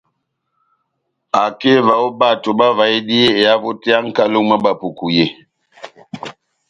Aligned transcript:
Akeva 1.43 1.93
ó 2.05 2.07
bato 2.19 2.49
bavahidi 2.59 3.17
ehavo 3.41 3.69
tɛ́h 3.81 3.91
yá 3.93 3.99
nʼkalo 4.07 4.37
mwá 4.47 4.57
Bapuku 4.63 5.05
yé. 5.17 5.25